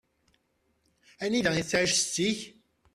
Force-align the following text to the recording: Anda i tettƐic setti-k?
Anda 1.23 1.49
i 1.59 1.63
tettƐic 1.63 1.93
setti-k? 1.97 2.39